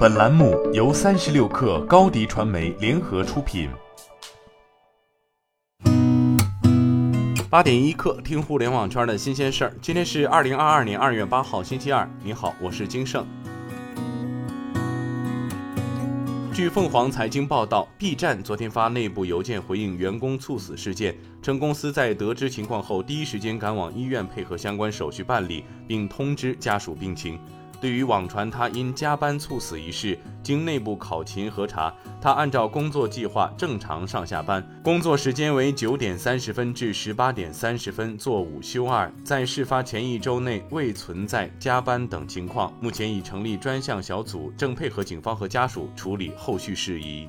[0.00, 3.68] 本栏目由三十六氪高低传媒联合出品。
[7.50, 9.76] 八点一刻，听互联网圈的新鲜事儿。
[9.82, 12.08] 今天是二零二二年二月八号，星期二。
[12.24, 13.26] 你好，我是金盛。
[16.54, 27.38] 据凤凰财经报道，B 站昨天发内部邮件回应员工猝死事件，称公司在得知情况后，第一时间赶往医院配合相关手续办理，并通知家属病情。
[27.80, 42.70] 对于网传他因加班猝死一事，经内部考勤核查，他按照工作计划正常上下班，工作时间为九点三十分至十八点三十分，做午休二，在事发前一周内未存在加班等情况。
[42.80, 47.26] 目前已成立专项小组，正配合警方和家属处理后续事宜。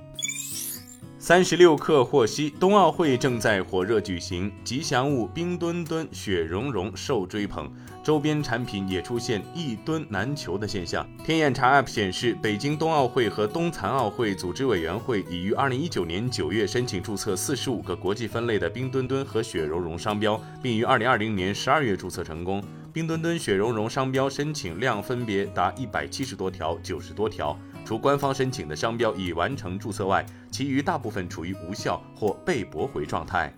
[1.18, 7.72] 三十六氪获悉，冬奥会正在火热举行，吉祥物冰墩墩、雪融融受追捧，
[8.04, 11.08] 周边产品也出现一吨难求的现象。
[11.24, 22.64] 天眼查 App 显示，北京冬奥会和冬残奥会组织委员会已于二零一九年九月申请注册四十五个国际分类的冰墩墩和雪融融商标，并于二零二零年十二月注册成功。
[22.94, 27.58] 冰墩墩、雪融融商标申请量分别达一百七十多条、九十多条。
[27.86, 33.52] 除官方申请的商标已完成注册外，其余大部分处于无效或被驳回状态。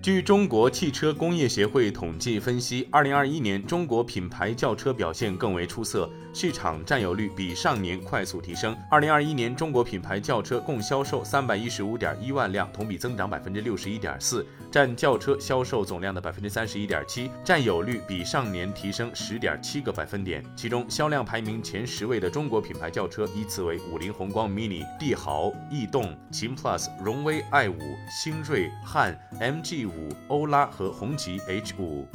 [0.00, 8.76] 据中国汽车工业协会统计分析，二零二一年中国品牌轿车表现更为出色，市场占有率比上年快速提升。
[8.88, 20.44] 二零二一年中国品牌轿车共销售三百一十五点一万辆，同比增长百分之六十一点四，占轿车销售总量的百分之三十一点七，占有率比上年提升十点七个百分点。
[20.54, 27.76] 其中销量排名前十位的中国品牌轿车依次为五菱宏光 mini、帝豪、逸动、秦 PLUS、荣威 i 五、
[28.08, 29.87] 星锐、汉、MG。
[29.88, 32.06] 五欧拉和红旗 H 五。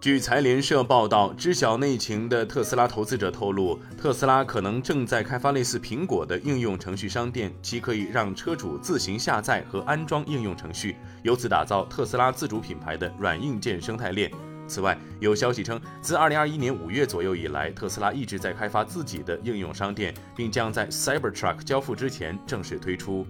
[0.00, 14.30] 据财联社报道，知晓内情的特斯拉投资者透露，特斯拉可能正在开发类似苹果的应用程序商店，其可以让车主自行下载和安装应用程序，由此打造特斯拉自主品牌的软硬件生态链。
[14.68, 23.26] 此外，有消息称，自2021年5月左右以来，特斯拉一直在开发自己的应用商店，并将在 Cybertruck 交付之前正式推出。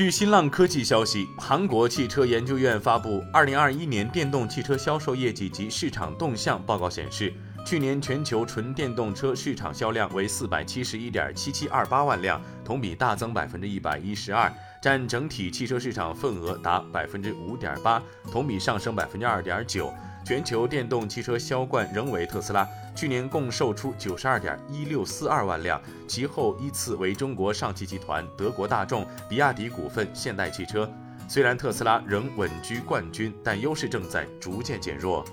[0.00, 7.30] 据新浪科技消息，韩国汽车研究院发布《二零二一年电动汽车销售业绩及市场动向报告》显示，
[7.66, 14.50] 去年全球纯电动车市场销量为四百七十一点七七二八万辆，同比大增百分之一百一十二，
[14.80, 19.92] 占整体汽车市场份额达百分之五点八，同比上升百分之二点九。
[20.24, 30.88] 全球电动汽车销冠仍为特斯拉，去年共售出九十二点一六四二万辆，其后依次为中国上汽集团、德国大众、比亚迪股份、现代汽车。
[31.26, 35.24] 虽然特斯拉仍稳居冠军，但优势正在逐渐减弱。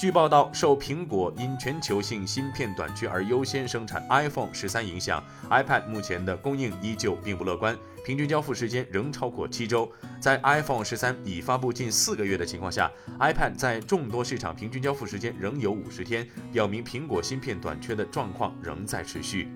[0.00, 9.86] 据报道，受苹果因全球性芯片短缺而优先生产 iPhone 十三影响，iPad 目前的供应依旧并不乐观，平均交付时间仍超过七周。
[10.18, 19.52] 在 iPhone 十三已发布近四个月的情况下，iPad 在众多市场平均交付时间仍有五十天，表明苹果芯片短缺的状况仍在持续。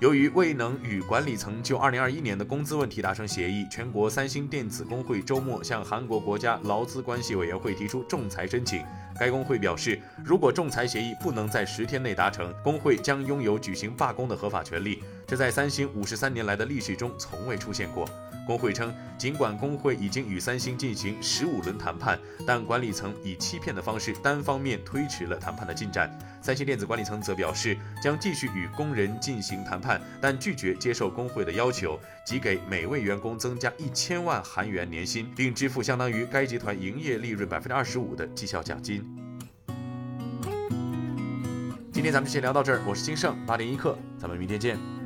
[0.00, 8.84] 由于未能与管理层就2021年的工资问题达成协议，全国三星电子工会周末向韩国国家劳资关系委员会提出仲裁申请。
[9.18, 15.02] 该工会表示，如果仲裁协议不能在十天内达成，工会将拥有举行罢工的合法权利。
[15.26, 18.08] 这在三星五十三年来的历史中从未出现过。
[18.48, 26.18] 工会称，尽管工会已经与三星进行十五轮谈判，但管理层以欺骗的方式单方面推迟了谈判的进展。
[26.40, 39.04] 三星电子管理层则表示，将继续与工人进行谈判，但拒绝接受工会的要求，即给每位员工增加一千万韩元年薪，并支付相当于该集团营业利润百分之二十五的绩效奖金。
[41.92, 44.97] 今天咱们就先聊到这儿，我是金盛八点一刻，咱们明天见。